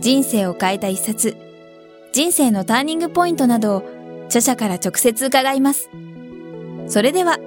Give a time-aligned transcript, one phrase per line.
[0.00, 1.36] 人生を変えた一冊、
[2.12, 3.82] 人生のターニングポイントなどを
[4.26, 5.90] 著者から直接伺います。
[6.86, 7.38] それでは、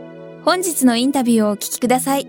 [0.44, 2.28] 本日のインタビューをお聞きください。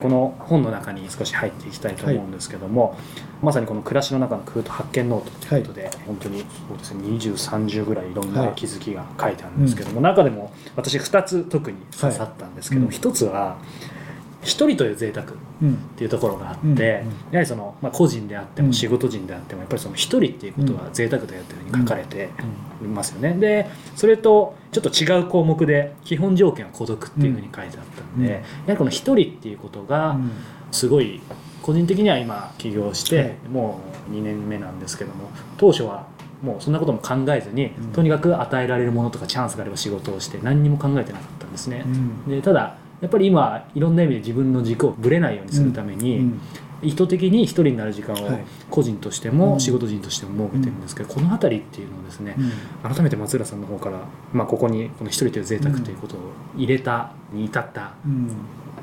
[0.00, 2.98] この本の中に少し入っていきたいと思うんですけども、はい、
[3.42, 13.58] まさにこの暮らしの中の工夫と発見ノートということで、はい、本当にそうですね2030ぐらいいろんな気づきが書いてあるんですけども、はいうん、中でも私2つ特に刺さったんですけども、はい、1つは
[14.42, 15.26] 一人という贅沢
[15.62, 22.30] っていうところがあって、やはりその、まあ、個人であっても仕事人であってもやっぱりその一人っていうことは贅沢だよというふうに書かれて
[22.82, 23.34] いますよね。
[23.34, 23.66] で
[23.96, 30.16] それとちょっと違う項目で基本条件は孤独っていうふうに書いてあったんで、やはりこの一人っていうことが
[30.72, 31.20] すごい
[31.62, 36.06] 個人的には今起業してもう2年目なんですけども当初は
[36.42, 41.84] もうそんなことも考えずに、とにかく与えられるものとかチャンスがあれば仕事をして何にも考えてなかったんですね。
[42.26, 46.40] でただやっぱり今いろんな意味で自分の軸をぶれないようにするために、うん
[46.82, 48.38] 意図的に一人になる時間を
[48.70, 52.36] 個人としても仕事人としても設けてるんですけど、この辺りっていうのをですね、
[52.82, 53.98] 改めて松浦さんの方から、
[54.32, 56.18] まあ、ここにこの一人という贅沢ということを
[56.56, 58.26] 入れたに至った思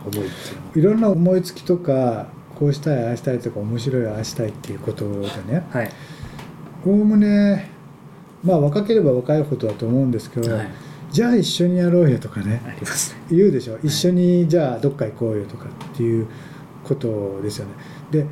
[0.05, 0.31] いっていうのは、
[0.75, 5.63] いろんな思いつきとかこうしたいああしたいとか面白いああしたいっていうことでね。
[6.85, 7.71] おおむね
[8.43, 10.67] まあ若ければ若いほどだと思うんですけど、はい
[11.11, 12.61] じゃあ一緒にやろうよとかね。
[13.29, 13.77] 言うでしょ。
[13.83, 16.27] 一緒にじゃあどっか行こうよとかっていう
[16.83, 17.71] ことですよね。
[18.11, 18.25] で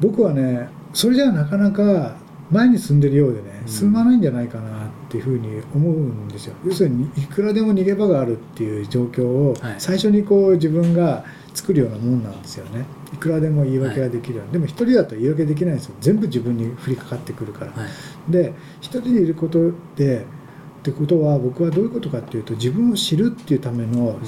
[0.00, 2.16] 僕はねそれじゃなかなか
[2.50, 6.54] 前に進んでるようでね進まないんじゃないかなっていうふうに思うんですよ。
[6.64, 11.24] 要するにいくらでも逃げ場があるっていう状況を最初にこう自分が
[11.54, 12.84] 作るようなもんなんですよね。
[13.12, 15.94] いくらでも言い訳ができるように、はい、でも一人だと言い訳できないんですよ。
[16.00, 20.26] 全部自分に降りかかってくるから、はい、で一人でいることで
[20.82, 24.18] ってことは僕はどういうことかっていうと自分を知るっていうための、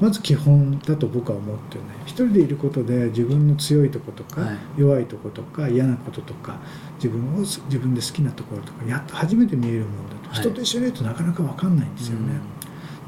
[0.00, 4.42] まず基本だと僕は思ってるね一人でいることで自分の強いとことか、
[4.76, 6.58] 弱いとことか嫌なこととか
[6.96, 12.32] 自分を自分で好きなところとかやっと初めて見えるものだと、人と一緒にいるとなかなか分かんないんですよね、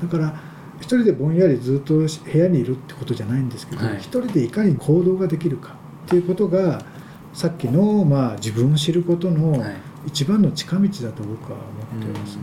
[0.01, 0.41] だから
[0.77, 5.75] 一人でぼんやりずっと部屋にいるってことじゃないんですけど、一人でいかに行動ができるか
[6.07, 6.85] っていうことが
[7.33, 9.65] さっきの、まあ、自分を知ることの
[10.07, 11.59] 一番の近道だと僕は
[11.95, 12.43] 思ってますね。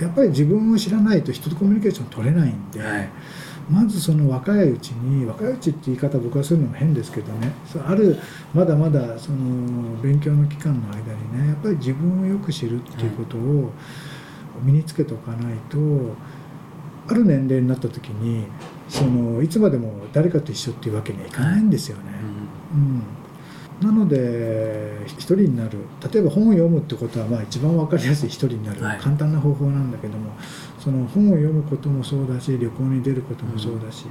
[0.00, 3.08] やっぱり自分を知らないと人とコミュニケーション取れないんで、はい、
[3.70, 7.52] まずその若いうちに若いうちって言い方僕はするのも変ですけどね
[7.86, 8.18] ある
[8.54, 13.72] まだまだその勉強の期間の間にねやっぱり自分をよく知るっていうことを
[14.62, 15.78] 身につけておかないと、
[17.08, 18.44] ある年齢になった時に
[18.90, 22.02] そのいつまでも誰かと一緒っていうわけにはいかないんですよね。
[22.74, 23.02] うん
[23.80, 25.78] なので一人になる。
[26.12, 30.32] 例えば本を読むってことはまあ一番分かりやすい一人になる、はい、簡単な方法なんだけども
[30.78, 34.08] その本を読むこともそうだし旅行に出ることもそうだし、う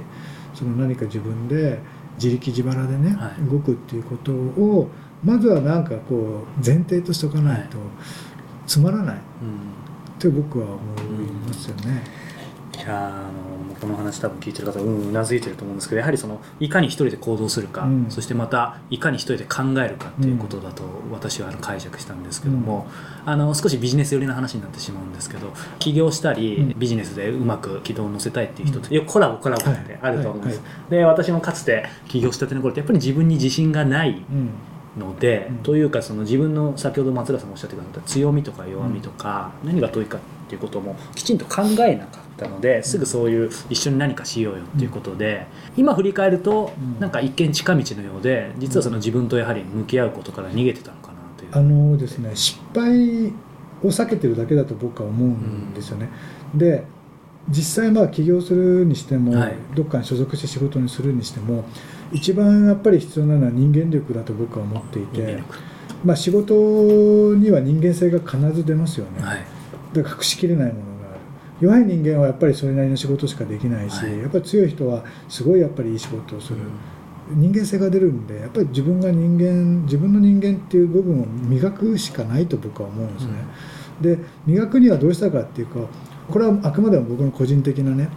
[0.54, 1.78] ん、その何か自分で
[2.16, 4.88] 自力自腹でね、はい、動くっていうことを
[5.22, 7.78] まずはなんかこう前提としておかないと
[8.66, 9.16] つまらない。
[9.16, 10.76] って僕は思
[11.22, 12.02] いますよね。
[12.74, 13.28] うん、いやあの
[13.80, 22.86] この話多分聞いてる方うんうなずいてると思うんですけどやはりそのいかに一人で行動するか、うん、そしてまたいかに一人で考えるかっていうことだと私はあの解釈したんですけども、
[23.24, 34.22] うん、あの少しビジネス寄りな話になってしまうんですけど起業したり、ビジネスでうまく軌道を乗せたいっていう人って、うん、コラボコラボってあると思うんです、で私もかつて起業したての頃ってやっぱり自分に自信がない
[34.96, 45.46] ので、うん、というかその自分の先ほど松浦さんもおっしゃってくださった強みとか弱みとか、何が遠いかっていうこともきちんと考えなかったのですぐそういう一緒に何かしようよっていうことで、
[45.76, 51.50] 今振り返るとなんか一見近道のようで実はその自分とやはり向き合うことから逃げてたのかなという。
[51.52, 53.32] あのですね失敗
[53.82, 56.08] を避けてるだけだと僕は思うんですよね。
[56.52, 56.84] うん、で
[57.48, 61.64] 実際まあ起業するにしても、はい、どっかに所属して仕事にするにしても
[62.12, 65.42] 一番やっぱり必要なのは人間力だと僕は思っていて、
[66.04, 69.44] まあ、仕事には人間性が必ず出ますよね、はい、
[69.94, 70.89] だから隠しきれないもの
[71.60, 76.58] 弱い人間はやっぱりそれなりの仕事しかできないし、はい、やっぱり強い人はすごいやっぱりいい仕事をする、
[77.32, 83.32] うん、人間性が出るんでやっぱり自分が人間自分の人間っていう部分を磨くしかないと僕は思うんですね、
[84.00, 85.80] うん、で磨くにはどうしたかっていうか
[86.30, 88.08] これはあくまでも僕の個人的なね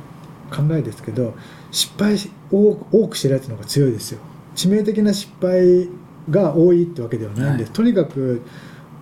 [0.50, 1.34] 考えですけど
[1.72, 2.16] 失敗
[2.52, 4.20] を多くしてるやつの方が強いですよ。
[4.56, 5.90] 致命的な失敗
[6.30, 8.42] が多いってわけではないんです、はい、とにかく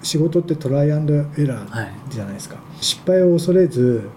[0.01, 4.09] 仕事ってトライアンドエラーじゃないですか、はい、失敗を恐れず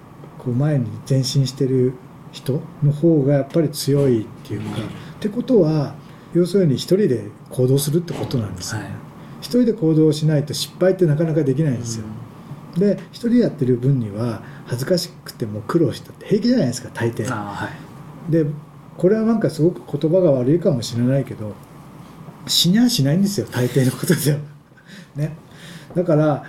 [0.44, 1.94] こう前に前進してる
[2.32, 4.88] 人の方がやっぱり強いっていうか、うん、っ
[5.20, 5.94] てことは
[6.34, 8.80] 要するに一人で行動するってことなんですよ。
[8.80, 8.94] ね、はい、
[9.40, 12.04] 一人で行動しないと失敗ってなかなかできないんですよ、
[12.74, 17.68] うん、で一人でやってる分には恥ずかしくても苦労したって平気じゃないですか大抵、は
[18.28, 18.46] い、で
[18.98, 21.52] これはなんかすごく言葉が悪いかもしれないけど
[22.46, 24.38] 死にゃしないんですよ大抵のことでは。
[25.16, 25.36] ね。
[25.94, 26.44] だから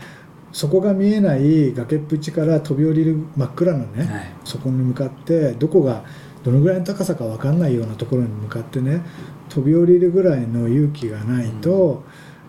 [0.55, 6.05] そこが見えない崖っぷちから飛び降りる真っ暗なね、はい、そこに向かってどこが
[6.45, 9.01] どのぐらいの高さか分かんないようなところに向かってね
[9.49, 12.05] 飛び降りるぐらいの勇気がないと、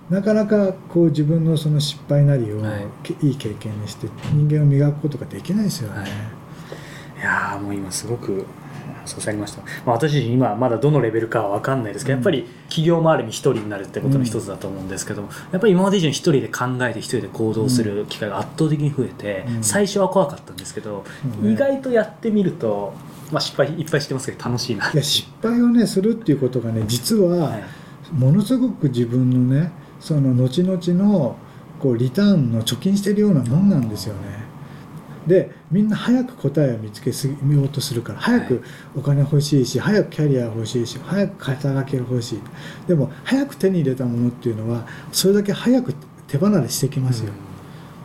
[0.09, 5.99] うん、なかなかこう自分のその失敗なりを、はい、いい経験にして人間を磨くことができないですよね。
[5.99, 8.47] はい、いやもう今すごく
[9.07, 21.05] そうされました、まあ、私自身今まだどのレベルかは分かんないですけど、やっぱり企業周りに一人になるってことの一つだと思うんですけども、やっぱり今まで以上に一人で考えて一人で行動する機会が圧倒的に増えて、最初は怖かったんですけど、
[21.43, 22.95] 意外とやってみると、
[23.33, 24.91] まあ、失敗いっぱいしてますけど楽しいな。
[24.93, 27.59] いや失敗をねするっていうことがね実は
[28.13, 31.37] ものすごく自分のねその後々の
[31.81, 34.47] こうリターンの貯金してるようなもんなんですよね。
[35.27, 37.35] でみんな早く答えを見つけすよ
[37.65, 38.63] うとするから早く
[38.97, 42.41] お金欲しいし、早くキャリア欲しいし早く肩書きが欲しい。
[42.87, 45.95] でも早く手に入れたものっていうのはそれだけ早く
[46.29, 47.33] 手離れしてきますよ、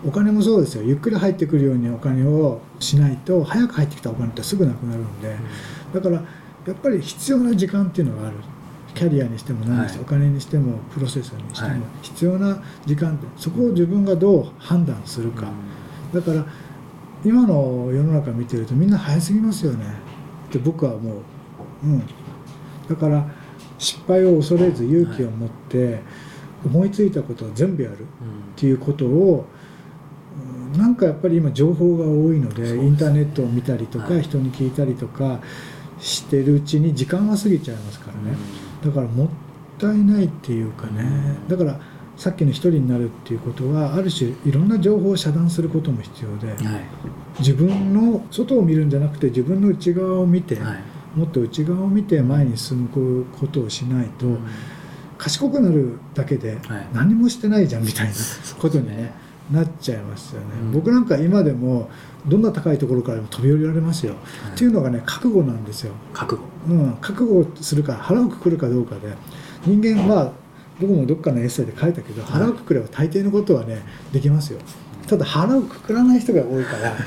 [0.04, 0.84] うん、お金もそうですよ。
[0.84, 5.36] ゆっくり入ってくるようにお金をしないと早く入ってきたお金ってすぐなくなるんで、
[5.94, 6.24] うん、だから
[6.66, 8.38] やっぱり必要な時間っていうのがある。
[8.94, 11.86] キャリアにしても何にしても、はい、お金にしてもプロセスにしても。
[12.02, 15.48] 必要な時間ってそこを自分がどう判断するか、
[16.14, 16.46] うん、だから
[17.24, 19.86] 今の世の中見てるとみんな早すぎますよね。
[20.50, 21.22] って僕はも
[21.84, 21.88] う。
[21.88, 22.04] うん。
[22.90, 23.26] だから
[23.78, 26.02] 失敗を恐れず勇気を持って
[26.66, 28.04] 思いついたことを全部やるっ
[28.56, 29.46] ていうことを、
[30.74, 35.40] うん、なんかやっぱり今情報が多いのでインターネットを見たりとか、人に聞いたりとか
[36.00, 38.38] してるうちに時間が過ぎちゃいますからね、
[38.84, 39.30] だからもっ
[39.80, 41.38] たいないっていうかね。
[41.48, 41.80] だから
[42.22, 46.86] さっきの一人になるっていうことはある種いろんな情報を遮断することも必要で、はい、
[47.40, 54.40] 自分の外を見るんじゃなくて自分の内側を見て、はい、もっと内側を見て前に進むことをしないと、うん、
[55.18, 56.60] 賢くなるだけで
[56.94, 58.14] 何もしてないじゃんみたいな
[58.62, 59.14] ことにね、
[59.52, 61.90] なっちゃいますよね、うん、僕なんか今でも
[62.28, 64.14] どんな高いところからでも飛び降りられますよ、
[64.44, 65.94] はい、っていうのがね覚悟なんですよ。
[66.14, 69.18] 覚悟、うん、覚悟するか腹をくくるかどうかで。
[69.66, 70.34] 人間は
[70.82, 73.82] 僕もどっかのエッセイで書いたけど腹をくくれば大抵のことはね
[74.12, 74.60] できますよ。
[75.08, 76.94] ただ腹をくくらない人が多いから。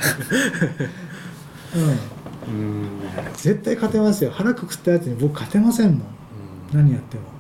[1.76, 2.54] うん。
[2.54, 2.88] うん。
[3.34, 4.30] 絶対勝てますよ。
[4.30, 6.02] 腹くくったやつに僕勝てませんもん、ん、
[6.72, 7.34] 何やっても。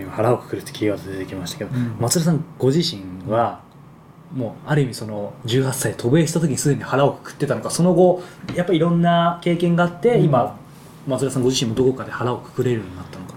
[0.00, 3.60] 今腹をくくるってキーワード出てきましたけど、うん、松田さんご自身は
[4.34, 8.22] もうある意味その18歳渡米した時にすでに腹をくくってたのかその後
[8.54, 10.56] やっぱりいろんな経験があって、うん、今
[11.06, 13.34] 松田さんご自身もどこかで腹をくくれるようになったのか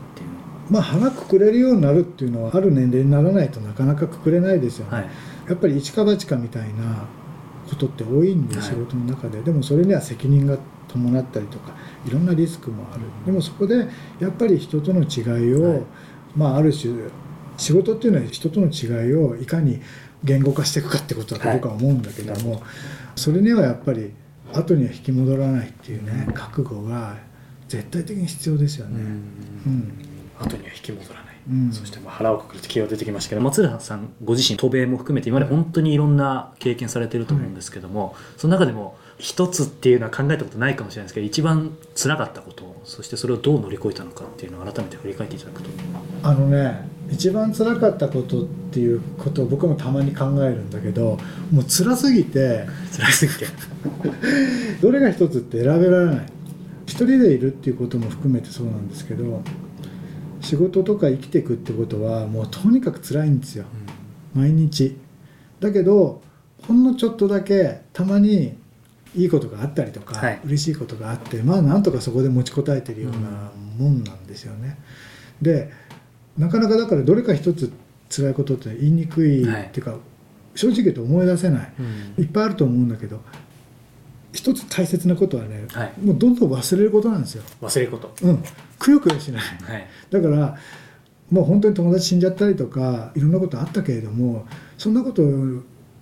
[0.72, 5.10] まあ腹くくれるようになるっていうのはある年齢にならないとなかなかくくれないですよね、はい、
[5.50, 7.06] やっぱり一か八かみたいな
[7.70, 9.42] ことって多いんで、仕事の中で。
[9.42, 10.58] でもそれには責任が
[10.88, 11.74] 伴ったりとか
[12.06, 13.88] いろんなリスクもある、でもそこで
[14.20, 15.84] やっぱり人との違いを、はい、
[16.36, 16.94] まあある種
[17.58, 19.82] 仕事っていうのは人との違いをいかに
[20.24, 22.62] 言語化していくかってことだと僕は思うんだけども、はい、
[23.16, 24.12] それにはやっぱり
[24.54, 27.18] 後には引き戻らないっていうね覚悟が
[27.68, 29.00] 絶対的に必要ですよね。
[29.66, 30.11] うん
[30.42, 33.42] 後には引き戻らない、うん、そしてまあ腹をくくるって気が出てきましたけど。
[33.42, 45.70] 松浦さんご自身渡米も含めて今まで本当にいろんな経験されてると思うんですけども、はい、その中でも一つっていうのは考えたことないかもしれないですけど一番辛かったことそしてそれをどう乗り越えたのかっていうのを改めて振り返っていただくと。
[46.24, 51.18] あのね一番辛かったことっていうことを僕もたまに考えるんだけど
[51.52, 53.46] もう辛すぎて辛すぎて。
[54.82, 56.26] どれが一つって選べられない。
[56.86, 59.44] 一人でいるっていうことも含めてそうなんですけど
[60.42, 63.66] 仕事とか生きていくってことはもうとにかく辛いんですよ、
[64.36, 64.98] うん、毎日。
[65.60, 66.22] だけど
[66.68, 68.58] ほんのちょっとだけたまに
[69.16, 74.78] いいことがあったりとか、はい、嬉しいことがあってまあなんとかそこで持ちこたえてるようなもんなんですよね、
[75.42, 75.72] うん、で
[76.38, 77.72] なかなかだからどれか一つ
[78.10, 80.00] 辛いことって言いにくいっていうか、はい、
[80.56, 81.74] 正直言うと思い出せない、
[82.18, 83.22] うん、いっぱいあると思うんだけど
[84.34, 87.44] 一つ大切なことはね、はい、もうどんどん忘れることなんですよ。
[87.62, 88.14] 忘れること。
[88.24, 88.44] うん。
[88.80, 90.58] くよくよしない、はい、だから
[91.30, 94.48] もう本当に友達死んじゃったりとかいろんなことあったけれども
[94.78, 95.22] そんなこと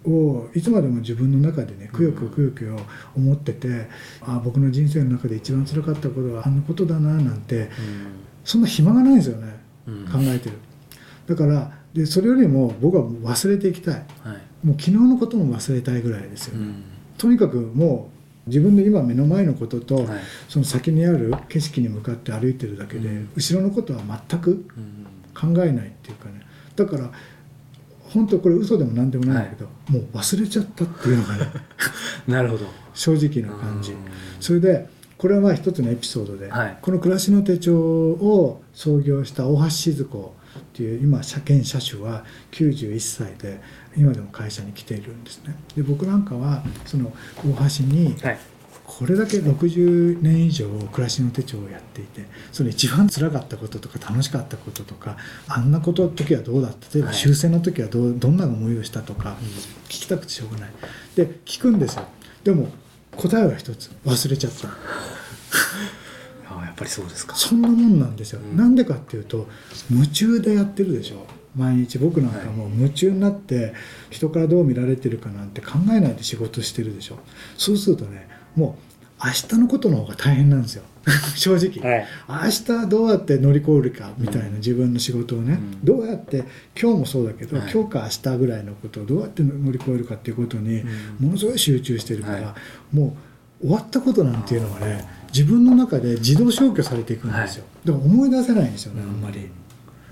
[0.05, 2.79] をいつまでも自分の中でねくよくよくよくよ
[3.15, 3.87] 思ってて、うん、
[4.23, 7.69] あ僕の人生の中で一番辛かったことはあのことだななんて、
[8.45, 10.57] そんな暇がないんですよね、うん、考えてる。
[11.27, 14.01] だからでそれよりも僕は忘れていきたい、は
[14.63, 16.83] い、もう昨日のことも忘れたいぐらいですよ、うん、
[17.17, 18.18] とにかくもう
[18.49, 20.07] 自分の今目の前のことと、はい、
[20.49, 24.65] その先にある景色に向かって歩いてるだけで、うん、後ろのことは全く
[25.33, 26.41] 考えないっていうかね。
[26.75, 27.11] だから
[28.01, 31.45] 本当これ嘘でも何でもないんだけど、はい、もう忘れちゃったっていうのがね
[32.27, 32.65] なるほど。
[32.93, 33.93] 正直な感じ。
[34.39, 43.59] それでこれはまあ一つのエピソードで、はい、この「暮らしの手帳」を創業した大橋静子っていう今車検車種は91歳で
[43.95, 45.55] 今でも会社に来ているんですね。
[45.75, 48.15] で僕なんかはその大橋に
[48.85, 55.15] これだけ60年以上暮らしの手帳をやっていてその一番つらかったこととか楽しかったこととか
[55.47, 56.87] あんなこと時はどうだった？
[56.95, 59.37] 例えば終戦の時はどどんな思いをしたとか
[59.85, 60.69] 聞きたくてしょうがない。
[61.15, 62.05] で聞くんですよ。
[62.43, 62.67] でも
[63.15, 63.91] 答えは一つ。
[64.05, 64.67] 忘れちゃった。
[64.69, 64.71] あ
[66.69, 67.35] やっぱりそうですか。
[67.35, 69.47] そんなもんなんですよ、うん、なんでかっていうと
[69.91, 71.25] 夢中でやってるでしょ。
[71.55, 71.97] 毎日。
[71.97, 73.73] 僕なんかもう夢中になって
[74.09, 77.17] 人からどう見られてるかなんて考えないで仕事してるでしょ。
[77.57, 78.77] そうするとねも
[79.21, 80.83] う明日のことの方が大変なんですよ。
[81.35, 82.07] 正直、はい、
[82.45, 82.49] 明
[82.83, 86.43] 日どうやって乗り越えるかみたいな、自分の仕事をね、うん、どうやって
[86.79, 90.83] 今日もそうだけど、はい、今日か明日ぐらいのことをどうやって乗り越えるかっていうことに
[91.19, 92.55] ものすごい集中してるから、は
[92.93, 93.17] い、も
[93.61, 99.49] う終わったことなんていうのはね自分の中で自動消去されていくんですよ、でも思い出せないんですよねあんまり、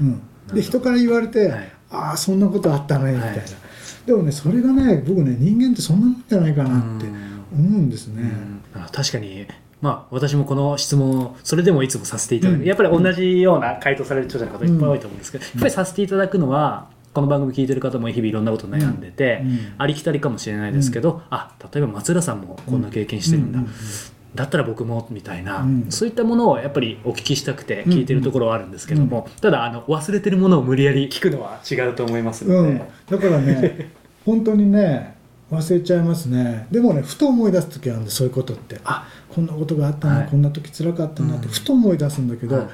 [0.01, 0.21] うん、
[0.53, 1.53] で人から言われて、
[1.89, 3.43] ああそんなことあったねみたいな、
[4.05, 8.31] でもねそれがね僕ね人間ってそんなもんじゃないかなって思うんですね、
[8.91, 9.47] 確かに。
[9.79, 23.59] まあ、私もこの質問をそれでもいつもさせていただく、うん、やっぱり同じような回答される著者の方いっぱい多いと思うんですけど、うん、やっぱりさせていただくのはこの番組聞いてる方も日々いろんなこと悩んでて、うん、ありきたりかもしれないですけど、あ例えば松浦さんもこんな経験してるんだ、
[24.35, 29.23] だったら僕もみたいな、うん、そういったものをやっぱりお聞きしたくて聞いてるところはあるんですけども、うん。
[29.25, 33.91] うん、ただあの忘れてるものを無理やり聞くのは違うと思いますので、うん、だからね
[34.25, 35.15] 本当にね
[35.51, 36.67] 忘れちゃいますね。
[36.71, 38.79] でもねふと思い出す時あるんでそういうことって。
[38.83, 42.67] あこんなことがあったな、はい、こんな時つらかったなってふと思い出すんだけど、はい。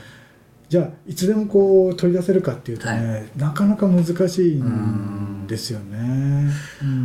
[0.70, 4.40] じゃあいつでもこう取り出せるかっていうとね、はい、なかなか難しいんです
[5.72, 6.52] よね。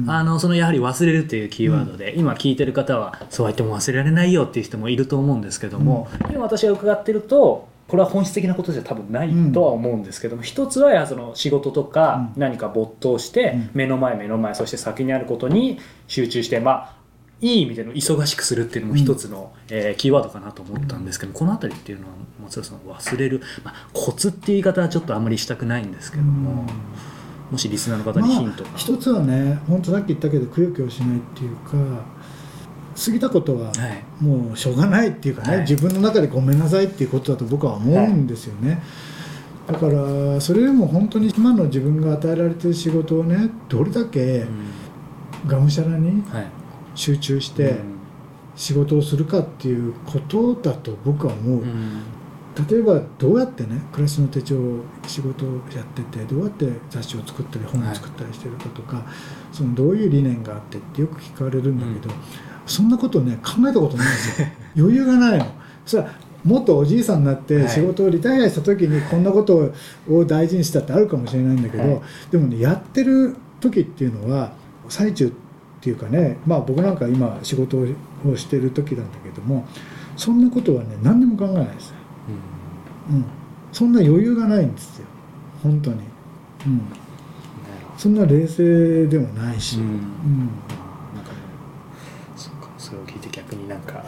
[0.06, 16.98] あのそのやはり忘れるっていうキーワードで、うん、今聞いてる方はそうやっても忘れられないよっていう人もいると思うんですけども、うん、今私が伺ってるとこれは本質的なことじゃ多分ないとは思うんですけども、うん、一つはやその仕事とか何か没頭して目の前目の前そして先にあることに集中してまあ
[17.40, 26.66] いい意味での忙しくするっていうのも一つの、うん、えー、キーワードかなと思ったんですけど、この辺りっていうのは松田さん忘れる、まあ、コツっていう言い方はちょっとあんまりしたくないんですけども、
[27.50, 31.72] もしリスナーの方にヒントが、まあ、一つはね本当さっき言ったけどくよくよしないっていうか
[33.04, 33.72] 過ぎたことは
[34.20, 38.82] もうしょうがないっていうかね、はい、自分の中でごめんなさいっていうことだと僕は思うんですよね。
[39.68, 44.44] はい、だからそれよりも本当に今の自分が与えられてる仕事をねどれだけ
[45.46, 46.24] がむしゃらに
[46.96, 47.76] 集中して
[48.56, 51.64] 仕事をするかっていうことだと僕は思う、
[52.70, 54.56] 例えばどうやってね暮らしの手帳
[55.06, 59.06] 仕事をやっててどうやって雑誌を作ったり本を作ったりしてるかとか、はい、
[59.52, 62.20] そのどういう理念があってってよく聞かれるんだけど、うん、
[62.66, 64.48] そんなことね考えたことないんですよ。
[64.76, 65.46] 余裕がないの。
[65.86, 66.04] そ
[66.44, 69.72] もっとおじいさんになって仕事をリタイアした時にこんなこと
[70.08, 72.00] を大事にしたってあるかもしれないんだけど、はい、
[72.30, 74.52] でもねやってる時っていうのは
[74.88, 75.30] 最中っ
[75.80, 77.86] ていうかねまあ僕なんか今仕事を
[78.36, 79.66] してる時なんだけども
[80.16, 81.97] そんなことはね何にも考えないです
[83.10, 83.24] うん、うん、
[83.72, 85.06] そんな余裕がないんですよ。
[85.62, 85.96] 本当に。
[86.66, 86.82] うん。
[87.96, 90.50] そんな冷静でもないし、うん、うん、
[92.36, 94.04] そかそれを聞いて逆になんか。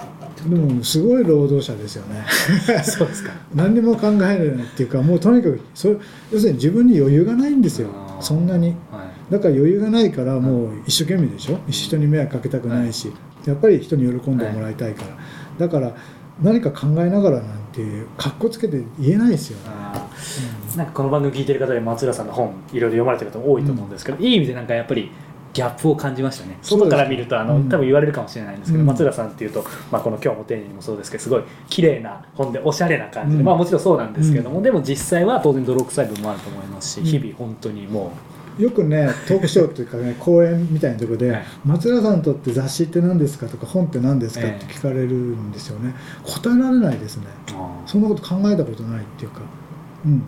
[0.48, 2.24] でもすごい労働者ですよね。
[2.84, 3.32] そうですか。
[3.52, 5.88] 何にも考えられないっていうかもうとにかくそ
[6.30, 7.88] 要するに自分に余裕がないんですよ。
[8.20, 9.32] そんなに、はい。
[9.32, 11.58] だから余裕がないからもう一生懸命でしょ。
[11.68, 13.12] 人に迷惑かけたくないし、
[13.44, 15.02] やっぱり人に喜んでもらいたいか
[15.58, 15.94] ら、だから
[16.40, 17.82] 何か考えながらなんて
[18.16, 19.74] かっこつけて言えないですよね、
[20.72, 25.10] うん、なんかこの番組聞いてる方で松浦さんの本いろいろ読まれてる方多いと思うんですけど、うん、いい意味でなんかやっぱり
[25.52, 26.56] ギャップを感じましたね。
[26.62, 33.36] 外から見るとあの、うん、多分言われるかもしれないんですけど、うん、松浦さんっていうと、まあ、この「今日も丁寧に」もそうですけどすごい綺麗な本でおしゃれな感じ。
[33.36, 47.24] で、うん、まあもちろんそうなんですけども、でも実際は当然泥臭い部分もあると思いますし、日々本当にもうよくねトークショーというかね 講演みたいなところで、はい、松浦さんにとって雑誌って何ですかとか本って何ですかって聞かれるんですよね、答えられないですね。
[47.86, 49.40] そんなこと考えたことないっていうか。
[50.04, 50.22] うん。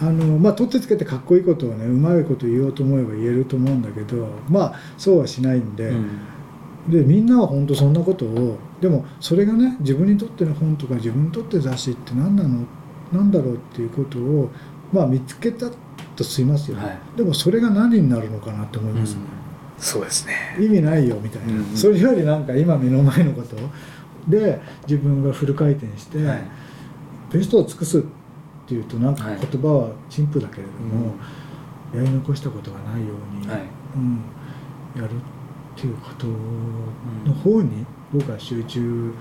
[0.00, 12.66] あのまあ取ってつけてかっこいいことをねうまいこと言おうと思えば言えると思うんだけどまあそうはしないんで、うん、でみんなは本当そんなことをでもそれがね自分にとっての本とか自分にとって雑誌って何なの
[13.12, 14.50] なんだろうっていうことを、
[14.92, 15.70] まあ、見つけた
[16.22, 19.20] としますよね、はい、でもそれが何になるのかなと思いますね、
[19.76, 20.56] うん、そうですね。
[20.58, 23.56] 意味ないよみたいな、うんうん、それよりなんか今目の前のこと
[24.28, 26.42] で自分がフル回転して、はい、
[27.32, 28.02] ベストを尽くすっ
[28.66, 31.14] ていうとなんか言葉は陳腐だけれども、は
[31.94, 33.60] い、やり残したことがないように、はい、
[33.96, 34.20] うん、
[34.94, 39.12] やるっていうことの方に僕は集中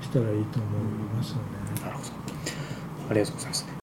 [0.00, 0.82] したらいいと思い
[1.14, 1.42] ますよね。
[1.84, 2.10] なるほど。
[3.10, 3.79] ありがとうございます。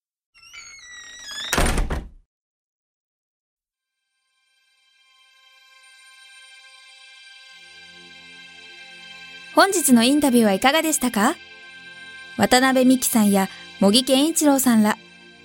[9.57, 11.35] 本日のインタビューはいかがでしたか？
[12.37, 13.49] 渡辺美希さんや
[13.79, 14.99] 茂木健一郎さんら、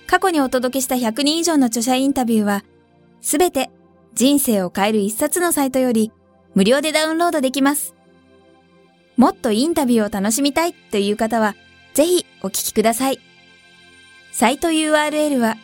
[0.05, 2.63] 過去にお届けした100人以上の著者インタビューは、
[3.21, 3.71] すべて
[4.13, 6.11] 人生を変える一冊のサイトより
[6.53, 7.95] 無料でダウンロードできます。
[9.17, 11.55] もっとインタビューを楽しみたいという方は、
[11.95, 13.19] ぜひお聞きください。
[14.31, 15.57] サイト URL は、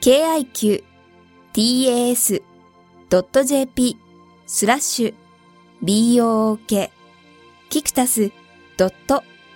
[0.00, 0.86] kiqtas.jp
[4.46, 7.01] スラッシュ book
[7.72, 8.32] キクタス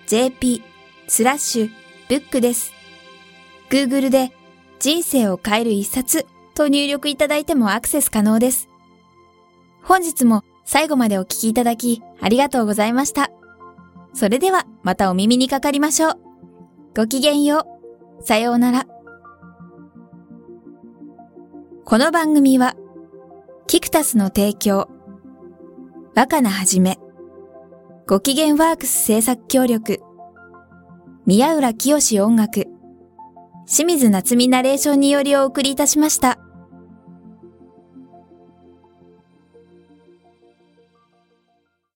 [0.06, 0.62] .jp
[1.06, 1.70] スラッシュ
[2.08, 2.72] ブックです。
[3.68, 4.32] Google で
[4.78, 8.70] 人生を変える一冊と入力いただいてもアクセス可能です。
[9.82, 13.30] 本日も最後までお聞きいただきありがとうございました。
[14.14, 16.14] それではまたお耳にかかりましょう。
[16.96, 17.66] ごきげんよ
[18.18, 18.24] う。
[18.24, 18.86] さようなら。
[21.84, 22.76] この番組は、
[23.66, 24.88] キクタスの提供、
[26.14, 26.98] 若菜はじめ、
[28.08, 29.98] ご機嫌ワークス制作協力、
[31.26, 32.68] 宮浦清志音楽、
[33.66, 36.38] 清水夏美ナレーションによりお送りいたしました。